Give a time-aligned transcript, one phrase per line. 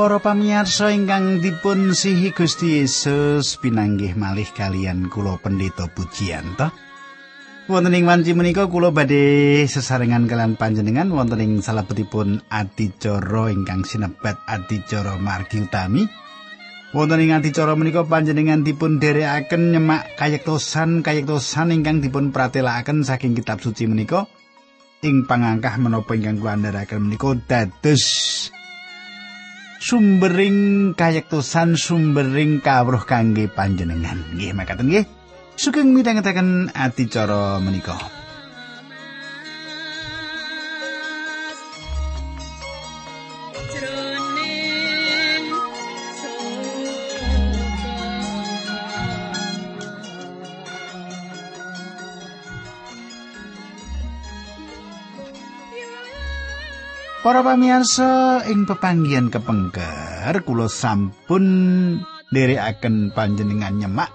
[0.00, 6.72] Para pamirsa ingkang dipun sihi Gusti Yesus pinanggih malih kalian kula pendeta pujianto.
[7.68, 14.40] Wonten ing wanci menika kula badhe sesarengan kalian panjenengan wonten ing salebetipun adicara ingkang sinebat
[14.48, 16.08] adicara margi utami.
[16.96, 23.60] Wonten ing adicara menika panjenengan dipun dherekaken nyemak kayektosan kayektosan ingkang dipun pratelakaken saking kitab
[23.60, 24.24] suci menika
[25.04, 28.08] ing pangangkah menapa ingkang kula andharaken menika dados
[29.90, 34.22] sumbering kayektosan sumbering kawruh kangge panjenengan.
[34.38, 35.02] Nggih makaten nggih.
[35.58, 38.19] Sugeng midhangetaken adicara menika.
[57.20, 61.44] Para pamirsa ing pepanggihan kepengker kula sampun
[62.32, 64.08] nderekaken panjenengan nyemak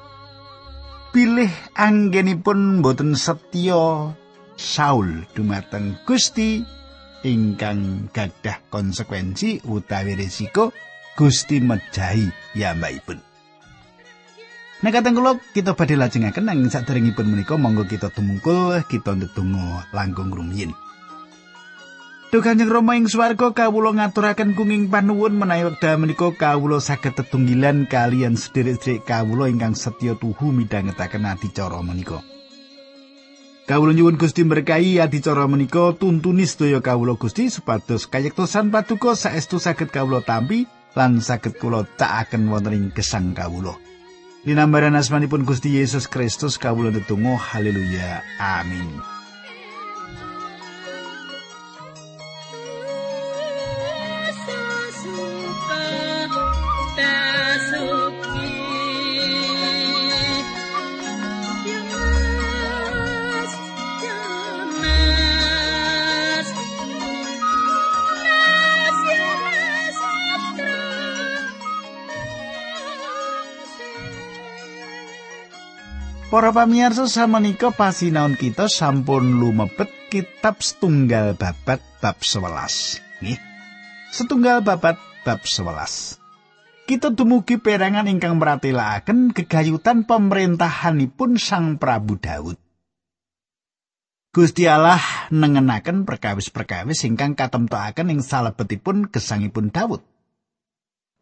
[1.14, 4.09] pilih anggenipun boten setya
[4.58, 6.66] Saul dumateng Gusti
[7.22, 10.73] ingkang gadah konsekuensi utawi risiko
[11.14, 13.22] Gusti mejahi yambakipun.
[14.81, 20.34] Nek kateng kula kita badhe lajengaken nang saderengipun menika monggo kita tumungkul kita ndedonga langkung
[20.34, 20.73] rumiyin.
[22.36, 27.88] Duh Kanjeng Rama ing swarga kawula ngaturaken kenging panuwun menawi wekdal menika kawula saged tetunggilan
[27.88, 32.19] kalian sederek-sederek kawula ingkang setya tuhu midhangetaken adicara menika.
[33.72, 39.96] Kawula nyuwun Gusti berkahi adicara menika tuntuni sedaya kawula Gusti supados kayektosan paduka saestu saged
[39.96, 43.79] kawula tampi lan saged kula cakaken wonten ing gesang kawula.
[44.44, 49.15] Dinambaran asmanipun Gusti Yesus Kristus kawula ndedonga haleluya amin.
[76.25, 83.22] Para pamirsa samenika pasinaon kita sampun lumebet kitab setunggal babat bab 11.
[83.22, 83.38] Nggih.
[84.09, 86.18] Setunggal babat bab 11.
[86.90, 92.58] Kita dumugi perangan ingkang meratelaken gegayutan pemerintahanipun Sang Prabu Daud.
[94.34, 100.02] Gusti Allah nengenaken perkawis-perkawis ingkang katemtokaken ing salebetipun gesangipun Daud.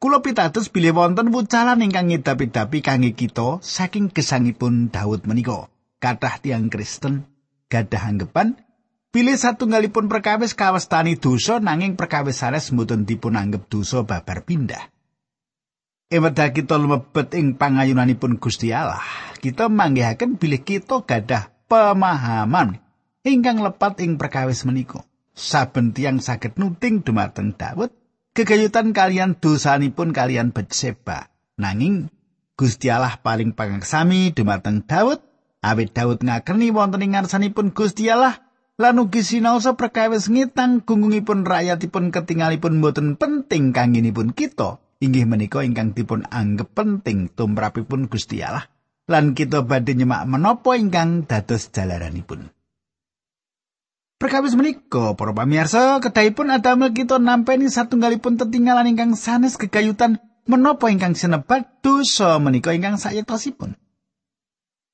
[0.03, 5.71] Kula pitados bilih wonten wucalan ingkang ngidapi-dapi kangge kita saking gesangipun Daud menika.
[6.03, 7.23] Kathah tiang Kristen
[7.71, 8.59] gadah anggepan
[9.15, 14.91] bilih satunggalipun perkawis kawestani dosa nanging perkawis sanes mboten dipun anggap dosa babar pindah.
[16.11, 18.99] Ewedal kita lumebet ing pangayunanipun Gusti Allah,
[19.39, 22.83] kita manggihaken bilih kita gadah pemahaman
[23.23, 25.07] ingkang lepat ing perkawis menika.
[25.31, 28.02] Saben tiang saged nuting dumateng Daud
[28.33, 31.29] gegayutan kalian dosanipun kalian Betseba.
[31.57, 32.09] Nanging
[32.57, 35.21] Gusti Allah paling pangaksami dumateng Daud,
[35.61, 38.41] awit Daud ngakeni wonten ing ngarsanipun Gusti Allah
[38.77, 45.93] lan ugi sinaosa perkawis ngitang gunggungipun rakyatipun ketingalipun boten penting kangginipun kita inggih menika ingkang
[45.93, 48.65] dipun anggap penting tumrapipun Gusti Allah
[49.05, 52.49] lan kita badhe nyemak menapa ingkang dados jalaranipun.
[54.21, 61.15] Perkawis menika para pamirsa kedahipun adamel kita nampeni satunggalipun tetinggalan ingkang sanes kegayutan menapa ingkang
[61.15, 63.75] sinebat dosa menika ingkang sayektosipun.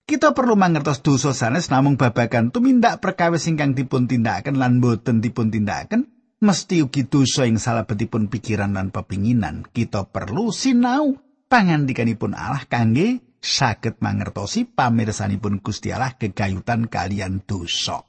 [0.09, 5.53] Kita perlu mangertos dosa sanes namung babagan tumindak perkawis ingkang dipun tindakaken lan boten dipun
[5.53, 6.09] tindakaken
[6.41, 9.69] mesti ugi dosa ing salabetipun pikiran lan pepinginan.
[9.69, 11.13] Kita perlu sinau
[11.45, 18.08] pangandikanipun Allah kangge saged mangertosi pamirsanipun Gusti Allah kegayutan kalian dosa.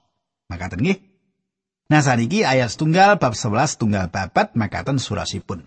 [0.50, 0.98] Makaten nggih.
[1.90, 5.66] Nah saniki ayat tunggal bab 11 tunggal babat makaten surasipun.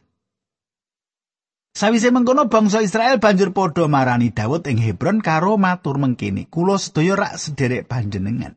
[1.73, 7.17] Sawise mengkono bangsa Israel banjur padha marani Daud ing Hebron karo matur mengkini, kula sedaya
[7.17, 8.53] rak sederek panjenengan.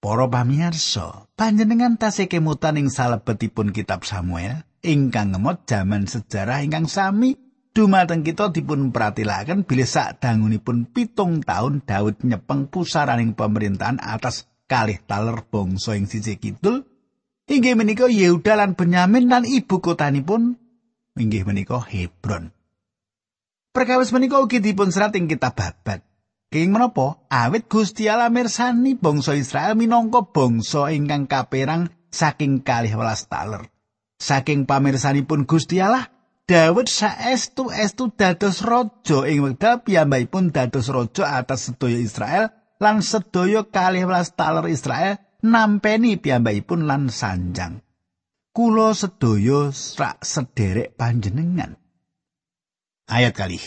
[0.00, 7.36] Para pamirsa, panjenengan tasih kemutan ing salebetipun kitab Samuel ingkang ngemot jaman sejarah ingkang sami
[7.76, 15.02] dumateng kita dipun pratilaken bilih sak dangunipun pitung tahun Daud nyepeng pusaraning pemerintahan atas kalih
[15.02, 16.86] taler bangsa ing sisih kidul
[17.50, 20.54] inggih menika Yehuda lan Benyamin lan ibu kotanipun
[21.18, 22.54] inggih menika Hebron.
[23.74, 26.06] Perkawis menika ugi dipun serat ing kitab Babat.
[26.50, 27.26] King menapa?
[27.30, 33.70] Awit Gusti Allah mirsani bangsa Israel minangka bangsa ingkang kaperang saking kalih welas taler.
[34.20, 36.12] saking pamirsanipun Gusti Allah
[36.44, 42.44] Daud saestu-estu dados raja ing wekdal piyambakipun dados raja atas sedaya Israel
[42.80, 47.84] lan sedaya kalih welas taler Israel nampeni piyambakipun lan sanjang.
[48.50, 51.78] Kulo sedaya rak sederek panjenengan.
[53.06, 53.60] Ayat kali.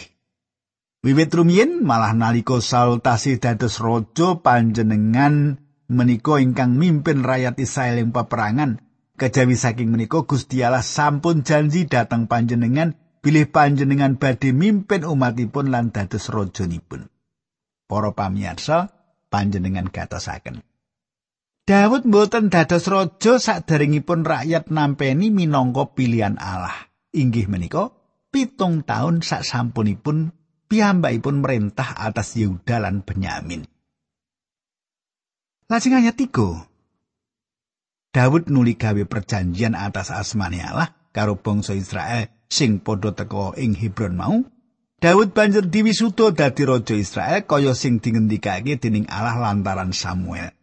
[1.04, 5.60] Wiwit rumiyin malah nalika Saul tasih dados raja panjenengan
[5.92, 8.80] menika ingkang mimpin rakyat Israel ing peperangan
[9.14, 15.94] Kejawi saking menika Gusti Allah sampun janji dateng panjenengan bilih panjenengan badhe mimpin umatipun lan
[15.94, 17.14] dados rajanipun.
[17.86, 19.03] Para pamirsa,
[19.34, 20.62] panjenengan gatosaken.
[21.66, 26.94] Daud mboten dados raja saderengipun rakyat nampeni minangka pilihan Allah.
[27.10, 27.90] Inggih menika
[28.30, 30.36] pitung taun sak sampunipun
[30.70, 33.66] piyambakipun merintah atas Yehuda lan Benyamin.
[35.72, 38.14] Lajeng ayat 3.
[38.14, 44.14] Daud nuli gawe perjanjian atas asmane Allah karo bangsa Israel sing padha teka ing Hebron
[44.14, 44.46] mau.
[45.04, 50.56] Daud banjur diwisuda dadi raja Israel kaya sing dingendikake dening Allah lantaran Samuel.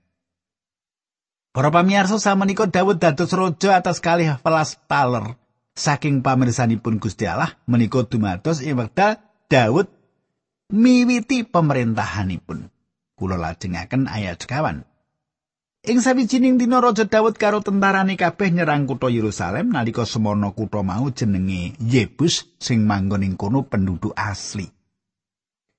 [1.53, 5.37] Para pamirsa samenika Daud dados raja atas kalih welas taler
[5.77, 9.93] saking pamirsanipun Gusti Allah menika dumados ing wekdal Daud
[10.73, 12.73] miwiti pemerintahanipun.
[13.21, 14.89] Kula lajengaken ayat sekawan.
[15.81, 21.09] Ing sawijining dina Raja Daud karo tentarane kabeh nyerang kutha Yerusalem nalika semono kutha mau
[21.09, 24.69] jenenge Yebus sing manggon ing kono penduduk asli.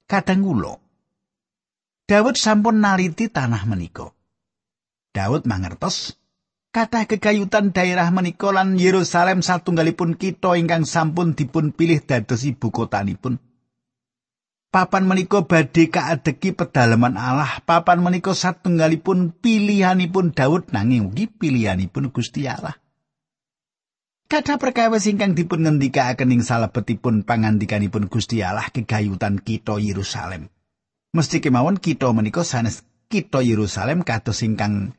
[0.09, 0.74] Kadang kula
[2.09, 4.09] Daud sampun naliti tanah menika.
[5.13, 6.18] Daud mangertos
[6.74, 13.38] kathah kegayutan daerah menika lan Yerusalem satunggalipun kitha ingkang sampun dipun pilih dados ibu kotanipun.
[14.71, 17.59] Papan menika badhe kaadeki pedalaman Allah.
[17.68, 22.79] Papan menika satunggalipun pilihanipun Daud nanging ugi pilihanipun Gusti Allah.
[24.31, 30.47] Kata perkawis ingkang dipun ngendikaaken ing salebetipun pangandikanipun Gusti Allah kegayutan kita Yerusalem.
[31.12, 34.95] Mesti kemawon kita menika sanes kita Yerusalem kados ingkang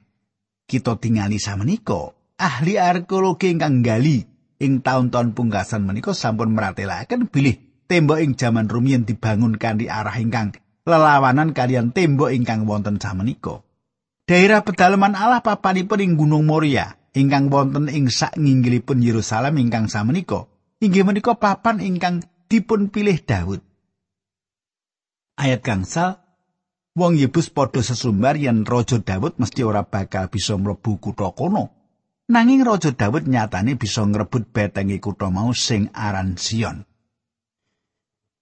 [0.69, 2.13] kita tingali samenika.
[2.37, 4.21] Ahli arkeologi ingkang gali
[4.61, 10.57] ing taun-taun pungkasan menika sampun meratelaken bilih tembok ing jaman rumiyin dibangun kanthi arah ingkang
[10.83, 13.63] lelawanan kalian tembok ingkang wonten samenika.
[14.27, 20.49] Daerah pedalaman Allah papanipun ing Gunung Moria ingkang wonten ing sak nginggilipun Yerusalem ingkang samenika.
[20.83, 23.63] Inggih menika papan ingkang dipun pilih Daud.
[25.39, 26.23] Ayat gangsal
[26.93, 31.73] Wong Yebus padha sesumbar yen Raja Daud mesti ora bakal bisa mlebu kutha kono.
[32.29, 36.85] Nanging Raja Daud nyatane bisa ngrebut betenge kutha mau sing aran Sion.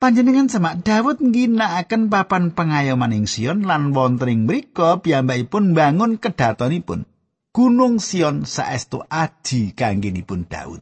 [0.01, 7.05] Panjenengan semak Daud ngginakaken papan pengayoman ing Sion lan wonten ing mriku piyambakipun bangun kedatonipun.
[7.53, 10.81] Gunung Sion saestu aji kanggenipun Daud.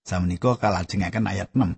[0.00, 1.76] Samenika kalajengaken ayat 6.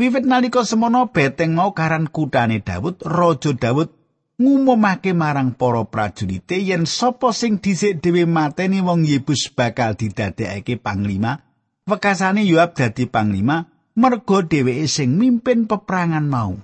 [0.00, 3.92] Wiwit nalika semono beteng mau karan kutane Daud, Raja Daud
[4.40, 11.44] ngumumake marang para prajurite yen sapa sing dhisik dhewe mateni wong Yebus bakal didadekake panglima.
[11.84, 16.54] Wekasane Yoab dadi panglima, merga dheweke sing mimpin peperangan mau.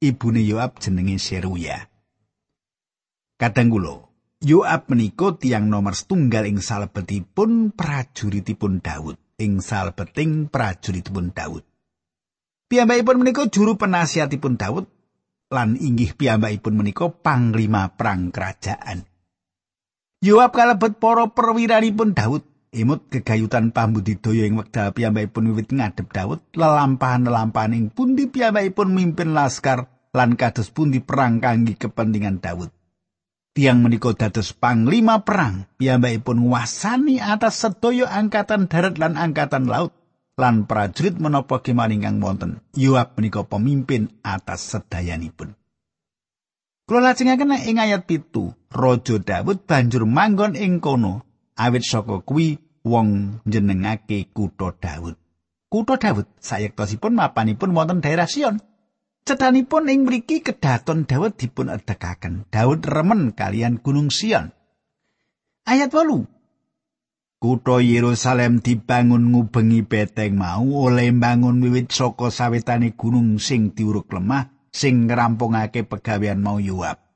[0.00, 1.76] Ibune Yoab jenenge Seruya.
[3.36, 4.00] Kadang kula,
[4.40, 11.60] Yoab menika tiang nomor setunggal ing salebetipun prajuritipun Daud, ing salebeting prajuritipun Daud.
[12.72, 14.88] Piyambakipun menika juru penasihatipun Daud
[15.52, 19.04] lan inggih piyambakipun menika panglima perang kerajaan.
[20.24, 27.74] Yoab kalebet para perwiranipun Daud Imut kegayutan pambudidaya ing wekdal piyambakipun wiwit ngadep Daud, lelampahan-lelampahan
[27.74, 32.70] ing pundi piyambakipun mimpin laskar lan kados pundi perang kangge kepentingan Daud.
[33.50, 39.90] Tiang menika dados panglima perang, piyambakipun nguasani atas sedaya angkatan darat lan angkatan laut
[40.38, 42.62] lan prajurit menapa kemawon ingkang wonten.
[42.78, 45.58] Yoab menika pemimpin atas sedayanipun.
[46.86, 51.26] Kula lajengaken ing ayat pitu, Raja Daud banjur manggon ing kono
[51.56, 55.16] awit saka kuwi wong jenengake kutha Daud.
[55.70, 58.58] Kutha Daud sayektosipun mapanipun wonten daerah Sion.
[59.24, 62.48] Cethanipun ing mriki kedaton Daud dipun edekaken.
[62.48, 64.50] Daud remen kalian Gunung Sion.
[65.68, 66.26] Ayat 8.
[67.40, 74.52] Kutha Yerusalem dibangun ngubengi beteng mau oleh bangun wiwit saka sawetane gunung sing diuruk lemah
[74.68, 77.09] sing ngrampungake pegawean mau Yoab.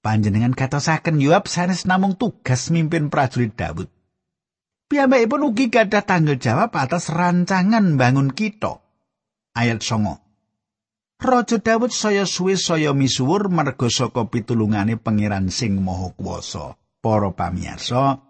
[0.00, 3.92] Panjenengan katosaken Yoab sanes namung tugas mimpin prajurit Daud.
[4.88, 8.80] Piyambakipun ugi gadah tanggung jawab atas rancangan bangun kita.
[9.52, 10.24] Ayat songo.
[11.20, 16.80] Raja Daud saya suwe saya misuwur merga saka pitulungane pangeran sing maha kuwasa.
[17.00, 18.20] Para pamirsa,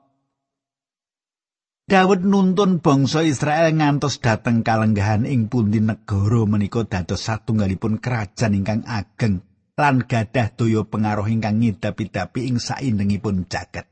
[1.90, 8.86] Daud nuntun bangsa Israel ngantos dhateng kalenggahan ing pundi negara menika dados satunggalipun kerajaan ingkang
[8.86, 9.42] ageng
[9.80, 13.88] lan gadah daya pengaruh ingkang ngidapi-dapi ing saindengipun jagat.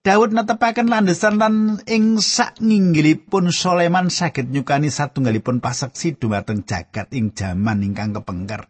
[0.00, 7.36] Daud netepaken landesan lan ing sak nginggilipun Soleman saged nyukani satunggalipun paseksi dumateng jagat ing
[7.36, 8.64] jaman ingkang kepengker.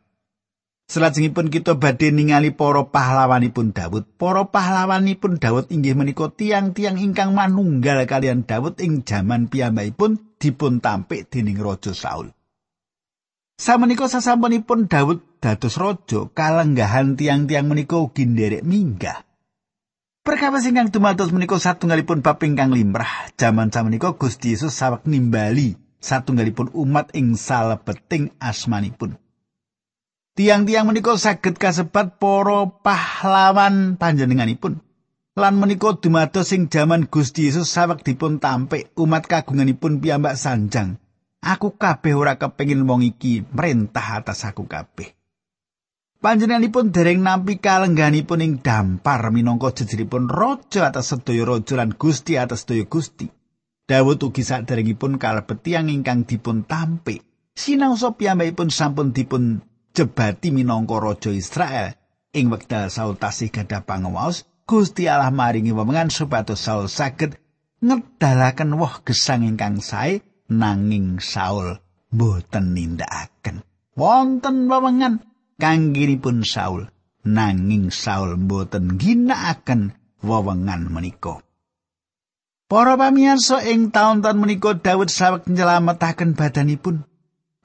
[0.90, 4.10] Selajengipun kita badhe ningali para pahlawanipun Daud.
[4.18, 11.30] Para pahlawanipun Daud inggih menika tiang-tiang ingkang manunggal kalian Daud ing jaman piyambakipun dipun tampik
[11.30, 12.34] dening Raja Saul.
[13.60, 19.20] Samenika sasampunipun Daud dados raja, kalenggahan tiang-tiang menika ugi nderek minggah.
[20.24, 23.28] Perkawis ingkang dumados menika satunggalipun bab ingkang limrah.
[23.36, 29.20] Jaman samenika Gusti Yesus sawek nimbali satunggalipun umat ing salebeting asmanipun.
[30.40, 34.80] Tiang-tiang menika saged kasebat para pahlawan panjenenganipun.
[35.36, 40.96] Lan menika dumados sing jaman Gusti Yesus sawek dipun tampik umat kagunganipun piyambak sanjang.
[41.40, 45.16] Aku kabeh ora kepengin wong iki merintah atas aku kabeh.
[46.20, 52.68] Panjenenganipun dereng nampi kalengganipun ing dampar minangka jejeripun raja atas sedaya raja lan Gusti atas
[52.68, 53.32] sedaya Gusti.
[53.88, 57.24] Dawud ugi saderengipun kalebet tiyang ingkang dipun tampik.
[57.56, 59.64] Sinau sop piyambakipun sampun dipun
[59.96, 61.96] jebati minangka raja Israel
[62.30, 67.34] ing wekdal Saul tasih gadah pangawas Gusti Allah maringi wewengan supados Saul saged
[67.82, 71.78] ngedalaken woh gesang ingkang sae nanging Saul
[72.10, 73.62] boten nindakaken
[73.94, 75.22] wonten wewengan
[75.56, 76.90] kangginipun Saul
[77.22, 81.40] nanging Saul boten ginakaken wewengan menika
[82.70, 87.02] Para pamirsa ing taun-taun menika Daud sawek nyelametaken badanipun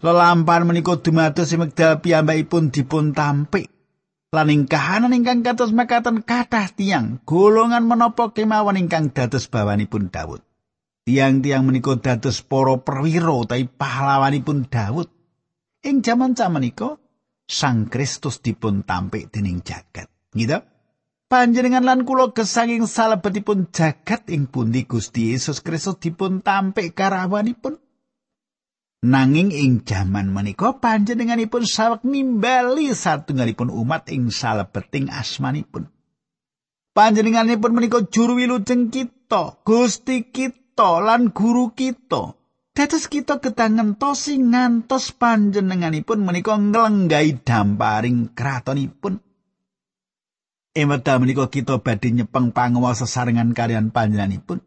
[0.06, 3.74] Lelampahan menika dumados semekdal piyambakipun dipun tampik.
[4.30, 10.45] Lan ing kahanan ingkang kados makaten kathah tiang golongan menapa kemawon ingkang dados bawanipun Daud.
[11.06, 15.06] Tiang-tiang menika dados para perwira utawi pahlawanipun Daud.
[15.86, 16.98] Ing jaman menika
[17.46, 20.10] Sang Kristus dipun tampik dening jagat.
[20.34, 20.58] Gitu?
[21.30, 27.78] Panjenengan lan kula gesanging salebetipun jagat ing pundi Gusti Yesus Kristus dipun tampik karawanipun.
[29.06, 35.86] Nanging ing jaman menika panjenenganipun sawek nimbali satunggalipun umat ing salebeting asmanipun.
[36.98, 42.36] Panjenenganipun menika juru wilujeng kita, Gusti kita lan guru kita.
[42.76, 49.24] Dados kita ketangen tosi ngantos panjenenganipun menika nglenggahi damparing kratonipun.
[50.76, 54.60] Emata menika kita badhe nyepeng panguwasa sarengan kalian panjenenganipun.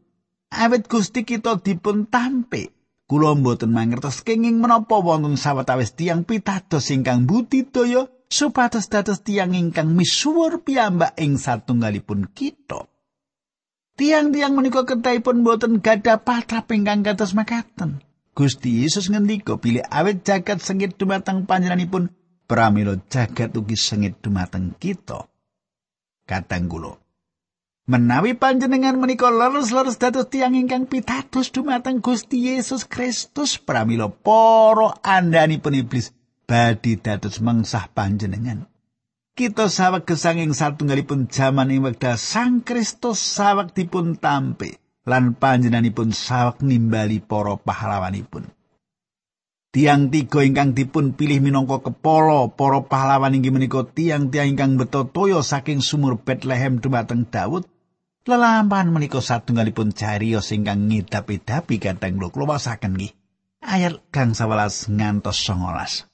[0.49, 2.73] Awit Gusti kita dipun tampik
[3.09, 9.97] Kula mboten mangertos kenging menapa wonten sawetawis tiang pitados ingkang budidaya supados dados tiang ingkang
[9.97, 12.85] misuwur piyambak ing satunggalipun kita.
[13.99, 17.99] Tiang-tiang menika ketaipun mboten gadah patrap ingkang kados makaten.
[18.31, 22.15] Gusti Yesus ngendika pilih awet jagat sengit dumateng panjenenganipun
[22.47, 25.27] pramila jagat ugi sengit dumateng kita.
[26.23, 26.95] Katang kula.
[27.91, 35.75] Menawi panjenengan menika leres-leres dados tiang ingkang pitados dumateng Gusti Yesus Kristus pramila para andhanipun
[35.75, 36.15] iblis
[36.47, 38.71] badhe dados mengsah panjenengan.
[39.39, 44.75] Kita saweg gesanging satunggalipun jaman ing wekdal Sang Kristus saweg dipun tampi
[45.07, 48.51] lan panjenenganipun saweg nimbali para pahlawanipun.
[49.71, 55.39] Tiang tiga ingkang dipun pilih minangka kepala para pahlawan inggih menika tiang-tiang ingkang beto toya
[55.39, 57.71] saking sumur Bethlehem dumateng Daud
[58.27, 63.15] Lelampahan menika satunggalipun cariyos ingkang ngidapi-dapi kadang kula kluwasaken nggih.
[63.63, 66.08] Ayat kang 11 ngantos 19.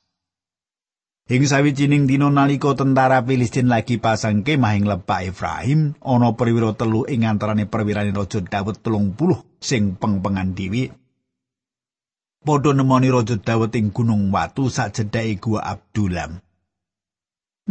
[1.25, 7.09] Ing sawijining dina nalika tentara Filistin lagi pasang kemah ing lebak Efraim, ana perwira telu
[7.09, 10.93] ing antarane perwirane Raja Daud 30 sing pengpengan dhewe.
[12.45, 16.45] Padha nemoni Raja Daud ing Gunung Watu sak jedhake Gua Abdullam.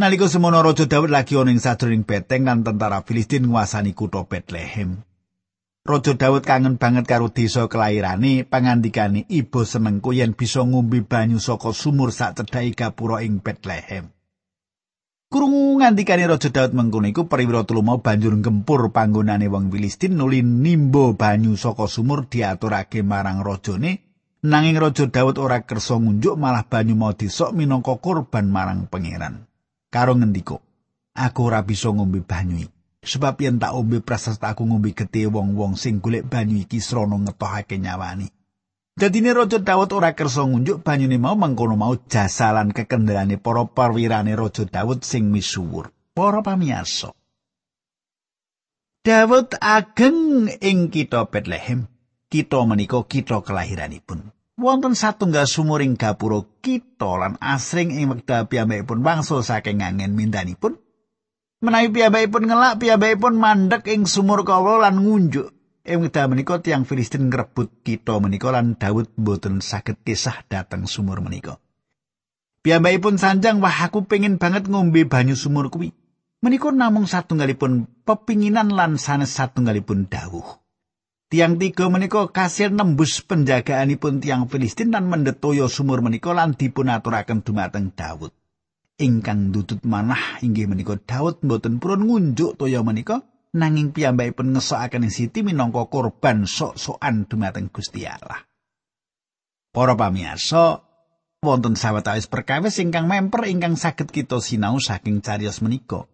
[0.01, 5.05] Nalika semono Raja Daud lagi ana ing sajroning beteng lan tentara Filistin nguasani kutha Bethlehem.
[5.83, 11.75] Raja Daud kangen banget karo desa kelairane, pangandikane ibu senengku yen bisa ngombe banyu saka
[11.75, 14.07] sumur sak cedhake gapura ing Bethlehem.
[15.27, 21.19] Krungu ngandikane Raja Daud mengkono iku perwira mau banjur gempur panggonane wong Filistin nuli nimba
[21.19, 24.07] banyu saka sumur diaturake marang rajane
[24.39, 29.51] nanging Raja Daud ora kersa ngunjuk malah banyu mau disok minangka korban marang pangeran.
[29.91, 30.63] karo ngendika
[31.11, 32.71] aku ora bisa ngombe banyu
[33.03, 37.77] sebab yen tak ombe prasasta aku ngombe getih wong-wong sing golek banyu iki srana ngetohake
[37.77, 38.31] nyawani
[38.93, 44.37] Dadine Raja Daud ora kersa ngunjuk banyune mau mengkono mau jasa lan kekendarane para perwirane
[44.37, 45.89] Raja Daud sing misuwur.
[46.13, 47.09] Para pamirsa.
[49.01, 51.89] Daud ageng ing kitha Bethlehem.
[52.29, 54.29] Kitha menika kitha kelahiranipun.
[54.61, 60.77] Wonten satunggal sumur ing gapura kitha lan asring ing wekdal piyambakipun wangsul saking angen mindanipun.
[61.63, 65.47] Menawi piyambakipun ngelak piyambakipun mandek ing sumur kawa lan ngunjuk.
[65.87, 71.23] Ing wekdal menika tiang Filistin ngrebut kitha menika lan Daud boten saged kisah dateng sumur
[71.23, 71.63] menika.
[72.67, 75.95] Piyambakipun sanjang wah aku pengin banget ngombe banyu sumur kuwi.
[76.43, 80.59] Menika namung satunggalipun pepinginan lan sanes satunggalipun dawuh.
[81.31, 87.95] Tiang tiga menika kasil nembus penjagaanipun tiang Filistin lan mendetoyo sumur menika lan dipunaturaken dumateng
[87.95, 88.35] Daud.
[89.01, 95.41] Ingkang dudut manah inggih menika Daud mboten purun ngunjuk toya menika nanging piyambakipun ngesokaken Siti
[95.41, 98.45] minangka korban sok-sokan dumateng Gusti Allah.
[99.73, 100.85] Para pamirsa,
[101.41, 106.05] wonten sawetawis perkawis ingkang memper ingkang saged kita sinau saking cariyos menika.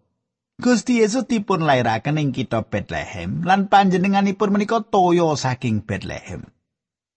[0.60, 6.48] Gusti Yesus dipun lairaken ing kitha Bethlehem lan panjenenganipun menika toya saking Bethlehem.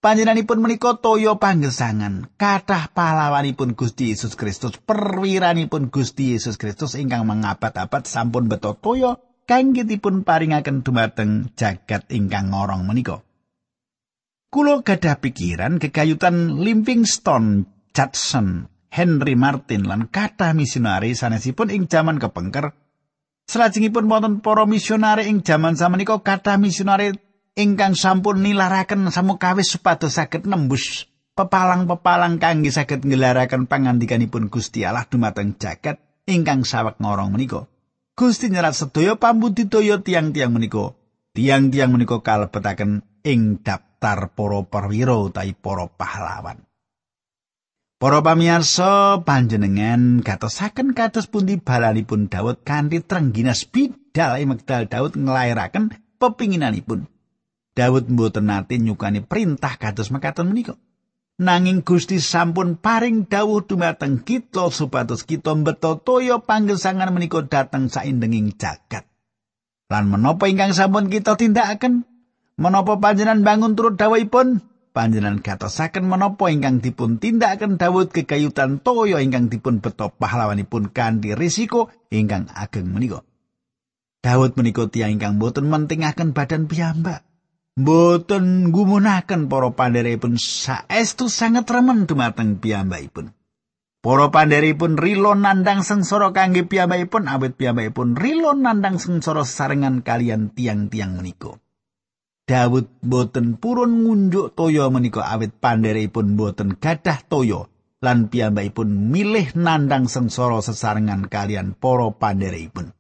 [0.04, 8.04] Panjenenganipun menika toya panggesangan, kathah pahlawanipun Gusti Yesus Kristus, perwiranipun Gusti Yesus Kristus ingkang mengabad-abad
[8.04, 9.16] sampun beto toya
[9.48, 13.24] kangge dipun paringaken dumateng jagat ingkang ngorong menika.
[14.52, 17.64] Kulo gadah pikiran kegayutan Livingstone,
[17.96, 22.76] Judson, Henry Martin lan kathah misionari sanesipun ing jaman kepengker
[23.44, 27.16] Salajengipun wonten para misionari ing jaman samenika kathah misionari
[27.54, 35.58] ingkang sampun nilaraken samukawis supados saged nembus pepalang-pepalang kangge saged ngelaraken pangandikanipun Gusti Allah dumateng
[35.58, 37.70] jagat ingkang sawek ngorong menika.
[38.14, 40.94] Gusti nyerat sedaya pambudidaya tiang-tiang menika.
[41.34, 46.62] Tiang-tiang menika kalebetaken ing daftar para perwira utawi para pahlawan.
[47.98, 57.13] Para pamirsa panjenengan gatosaken kados pundi balanipun Daud kanthi trengginas bidal ing Daud nglairaken pepinginanipun.
[57.74, 60.78] Daud mboten nate nyukani perintah kados mekaten menika.
[61.42, 68.54] Nanging Gusti sampun paring dawuh dumateng kita supados kita mbeto toya panggesangan menika dateng saindenging
[68.54, 69.10] jagat.
[69.90, 72.06] Lan menapa ingkang sampun kita tindakaken?
[72.62, 74.62] Menapa panjenengan bangun turut dawuhipun?
[74.94, 81.90] panjenengan gatosaken menapa ingkang dipun tindakaken Daud kekayutan toya ingkang dipun beto pahlawanipun kanthi risiko
[82.14, 83.26] ingkang ageng menika.
[84.22, 87.26] Daud menika tiyang ingkang boten mentingaken badan piyambak.
[87.74, 93.34] Boten gumunaken para pandherepun saestu sanget remen dumateng piyambakipun.
[93.98, 101.18] Para pandheripun rilo nandang sengsara kangge piyambakipun awit piyambakipun rilo nandang sengsara sarengan kalian tiang-tiang
[101.18, 101.58] menika.
[102.46, 107.66] Daud boten purun ngunjuk toya menika awit pandherepun boten gadah toya
[108.06, 112.94] lan piyambakipun milih nandang sengsara sesarengan kalian para pandherepun.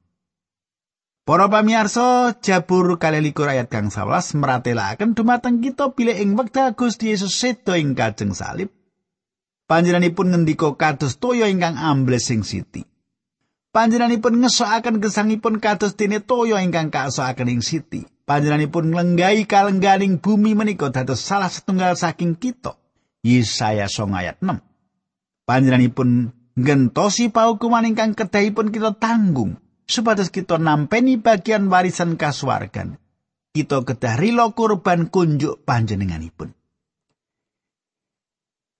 [1.23, 7.39] Para pamirsa, Jabur kalilikur ayat kang 11 meratelaken dumateng kita bilih ing wekdal Gusti Yesus
[7.39, 8.67] sedo ing kajeng salib.
[9.63, 12.83] Panjenenganipun ngendika kados toya ingkang ambles sing siti.
[13.71, 18.03] Panjenenganipun ngesokaken gesangipun kados dene toya ingkang kasokaken ing siti.
[18.27, 22.75] panjenenganipun nglenggahi kalengganing bumi menika dados salah setunggal saking kita.
[23.23, 24.59] Yesaya 9 ayat 6.
[25.47, 32.99] Panjenenganipun ngentosi paukuman ingkang kedahipun kita tanggung supados kita nampeni bagian warisan kasuwargan.
[33.53, 36.57] Kita kedah rilo kurban kunjuk panjenenganipun.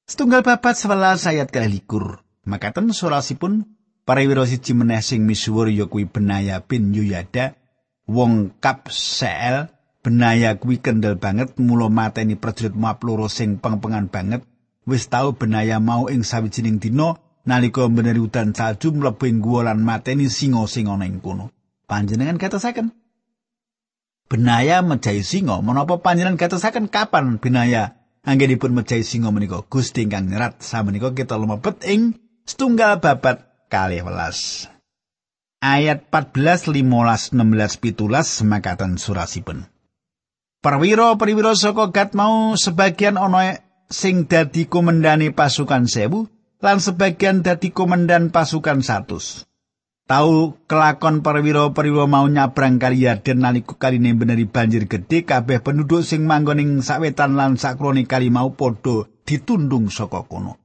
[0.10, 2.26] Setunggal babat 11 ayat kalikur.
[2.44, 3.64] Makaten surasipun
[4.04, 7.56] Parawira siji meneh sing misuwur ya kuwi Benaya bin Yuyada
[8.04, 9.72] wong kap sel
[10.04, 14.44] benaya kuwi kendel banget mula mateni prajurit loro sing pengpengan banget
[14.84, 19.84] wis tau benaya mau ing sawijining dina nalika beneri udan salju mlebu ing guwa lan
[19.84, 21.52] mateni singa sing ana ing kono.
[21.88, 22.96] Panjenengan katosaken
[24.32, 28.00] benaya mejahi singa menapa panjenengan katosaken kapan benaya?
[28.24, 29.68] Anggenipun mejahi singa menika?
[29.68, 32.16] Gusti ingkang nyerat samenika kita lumebet ing
[32.48, 34.72] setunggal babat kalih welas.
[35.60, 39.68] Ayat 14 15 16 pitulas semakatan surasipun.
[40.64, 43.60] Perwira perwira saka Gad mau sebagian ana
[43.92, 46.32] sing dadi komendani pasukan sewu
[46.64, 49.44] lan sebagian dadi komandan pasukan satus.
[50.08, 56.04] Tau kelakon perwira perwira mau nyabrang kali Yarden nalika kaline beneri banjir gede kabeh penduduk
[56.04, 60.60] sing manggon ing sawetan lan sakrone kali mau padha ditundung saka kono.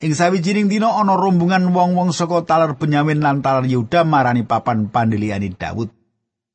[0.00, 5.52] Ing sawijining dina ana rombongan wong-wong saka taler Benyamin lan taler Yehuda marani papan pandhiliane
[5.52, 5.92] Daud.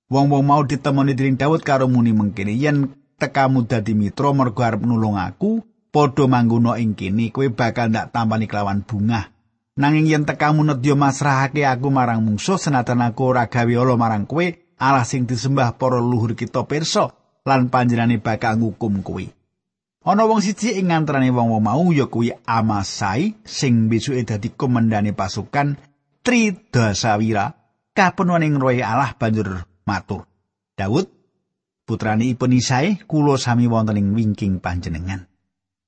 [0.10, 5.17] Wong-wong mau ditemoni dening Daud karo muni mengkene yen tekamu dadi mitra mergo arep nulung
[5.17, 5.62] aku,
[5.95, 9.31] padha mangguna ing kene kowe bakal ndak tampani kelawan bunga.
[9.79, 14.43] Nanging yen tekamu nedya masrahake aku marang mungsuh senatan aku ora gawe ala marang kowe,
[14.75, 17.15] Allah sing disembah para luhur kita pirsa
[17.47, 19.31] lan panjenengane bakal ngukum kuwi.
[20.05, 25.79] Ana wong siji ing antarané wong-wong mau ya kuwi Amasai sing besuke dadi komandane pasukan
[26.21, 27.53] Tridasawira
[27.93, 30.29] kapenuaning roe Allah banjur matur.
[30.75, 31.10] Daud
[31.86, 35.35] putrane ipun Isai kula sami wonten ing wingking panjenengan.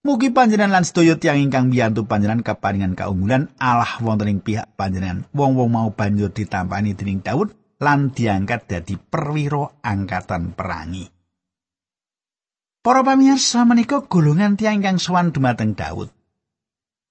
[0.07, 5.27] Mugi panjenengan lan sedaya tiyang ingkang biyantu panjenengan kaparingan kaunggulan Allah wonten ing pihak panjenengan.
[5.35, 7.51] Wong-wong mau banjur ditampani dening Daud
[7.83, 11.11] lan diangkat dadi perwira angkatan perangi.
[12.79, 16.07] Para pamirsa menika golongan tiang ingkang sowan dumateng Daud.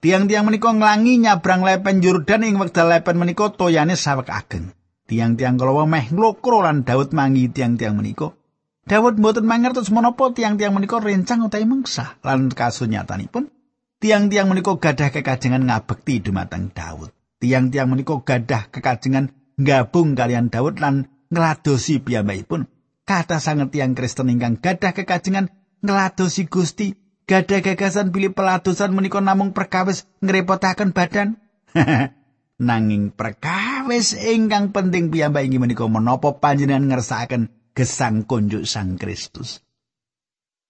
[0.01, 4.73] Tiang-tiang menika nglangi nyabrang lepen Yordan ing wekdal lepen menika toyane sawek ageng.
[5.05, 8.33] Tiang-tiang kala meh nglokro lan Daud mangi tiang-tiang menika.
[8.87, 13.51] Daud mboten mangertos menapa tiang-tiang menika rencang utawi mengsah lan kasunyatanipun
[13.99, 17.11] tiang-tiang menika gadah kekajengan ngabekti dumateng Daud.
[17.43, 22.71] Tiang-tiang menika gadah kekajengan gabung kalian Daud lan ngladosi piyambakipun.
[23.03, 25.51] Kata sanget tiang Kristen ingkang gadah kekajengan
[25.83, 26.95] ngladosi Gusti,
[27.27, 31.43] gadah gagasan pilih peladosan menika namung perkawis ngrepotaken badan.
[32.71, 39.61] Nanging perkawis ingkang penting piyambak inggih menika menapa panjenengan ngersakaken gesang kunjuk Sang Kristus.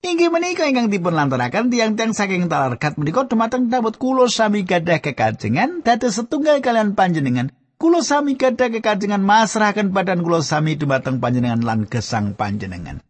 [0.03, 5.87] Inggih menika ingkang dipun lantaraken tiang-tiang saking talarkat menika dumateng Daud kula sami gadah kekajengan
[5.87, 7.55] dados setunggal kalian panjenengan.
[7.77, 13.05] Kulo sami gadah kekajengan masrahaken badan kulo sami dumateng panjenengan lan gesang panjenengan.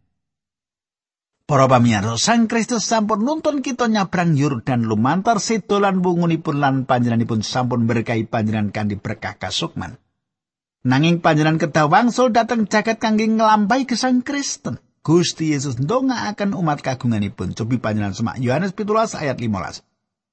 [1.47, 7.87] Para pamirsa, Sang Kristus sampun nuntun kita nyabrang Yordan lumantar sedolan bungunipun lan panjenenganipun sampun
[7.87, 9.95] berkahi panjenengan kanthi berkah kasukman.
[10.87, 14.79] Nanging panjenengan kedah wangsul dhateng jagat kangge nglampahi gesang Kristen.
[15.03, 17.51] Gusti Yesus ndongaaken umat kagunganipun.
[17.51, 19.83] Cobi panjenengan semak Yohanes 17 ayat 15.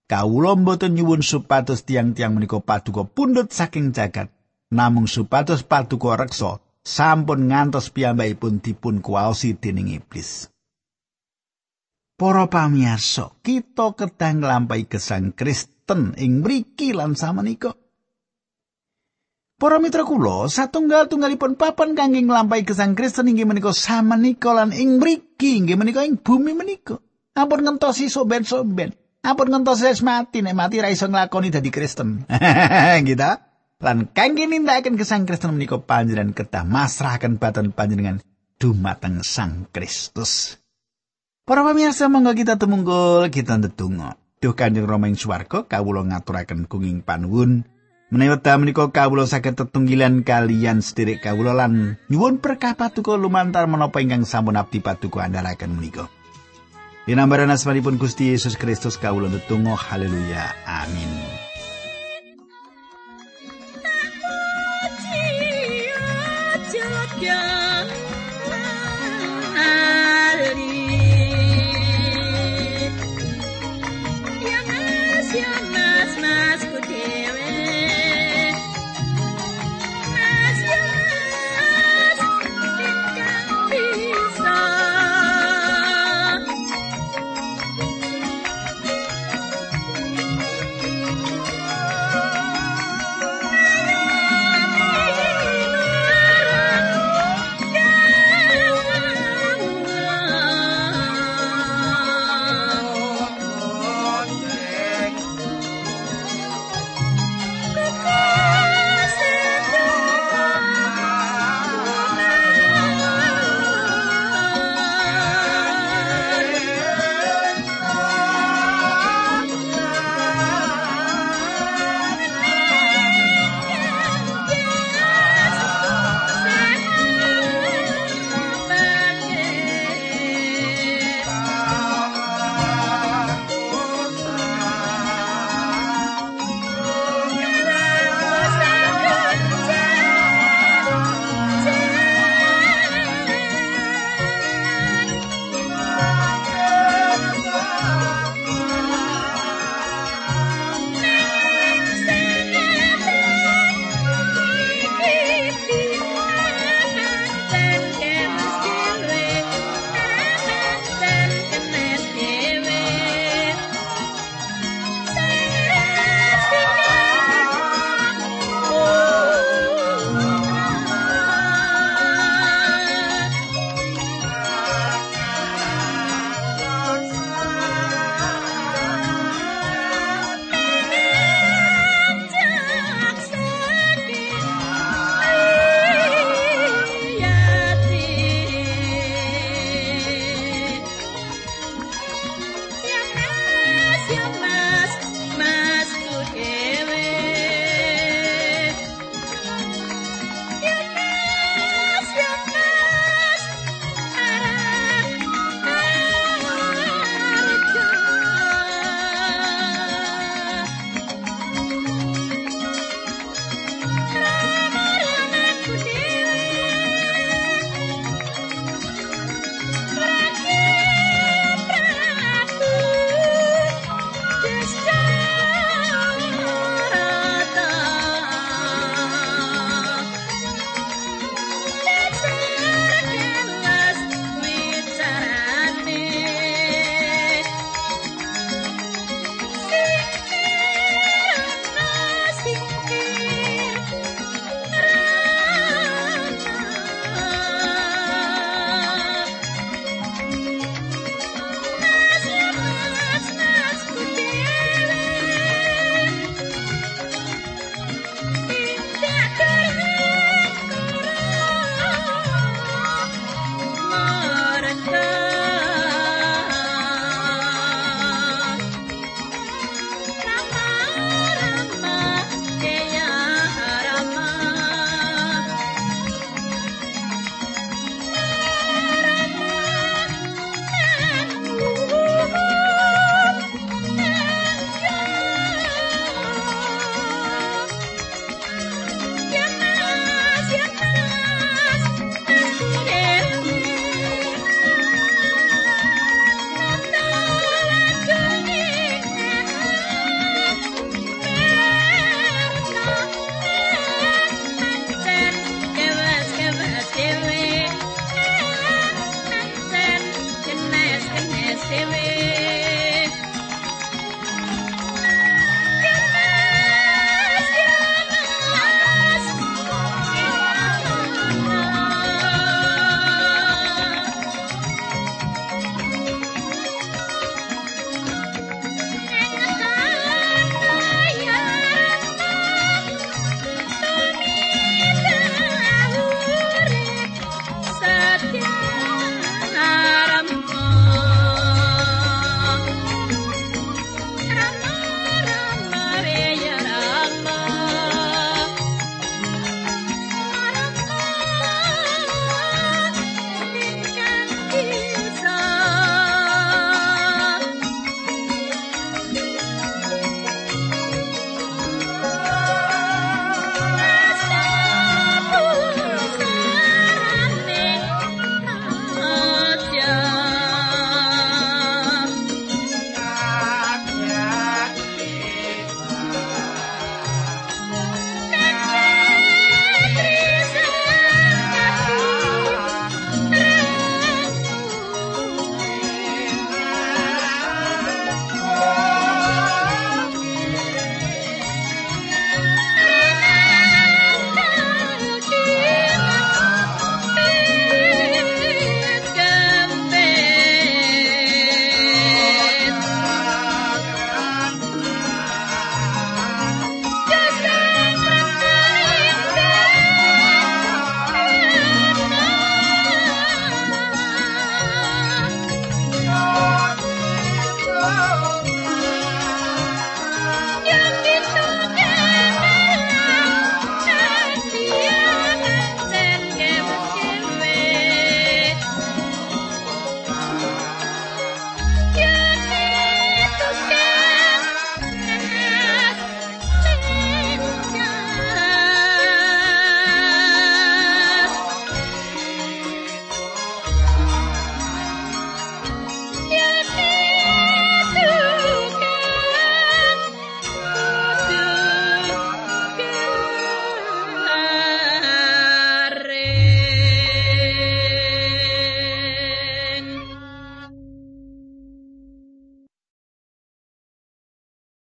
[0.07, 4.31] Kawula mboten nyuwun supados tiang-tiang menika paduka pundhut saking jagat,
[4.71, 10.53] namung supados paduka reksa sampun ngantos piyambakipun dipun kuwaosi dening iblis.
[12.15, 17.75] Para pamirsa, kita kedah nglampahi gesang Kristen ing mriki lan samenika.
[19.65, 25.57] Para mitra kula, satunggal-tunggalipun papan kangge nglampahi gesang Kristen inggih menika samenika lan ing mriki
[25.57, 27.01] inggih menika ing bumi menika.
[27.33, 28.93] Ampun ngentosi soben-soben.
[29.25, 32.29] Ampun ngentosi wis mati nek mati ra iso nglakoni dadi Kristen.
[33.09, 33.31] gitu.
[33.81, 38.21] Lan kangge nindakaken gesang Kristen menika panjenengan kedah masrahaken badan panjenengan
[38.61, 40.61] dumateng Sang Kristus.
[41.49, 44.21] Para pamirsa monggo kita tumungkul kita ndedonga.
[44.45, 47.65] Duh Kanjeng Rama ing swarga kawula ngaturaken kenging panuwun
[48.15, 53.99] Menawi wekdal menika kawula sakit tetunggilan kalian sederek kawula lan nyuwun berkah patuko lumantar menapa
[53.99, 56.07] ingkang sampun abdi patuko andhalaken menika.
[57.11, 60.47] Dinambaran asmanipun Gusti Yesus Kristus kawula tetunggo haleluya.
[60.63, 61.11] Amin.
[67.19, 67.55] Yeah.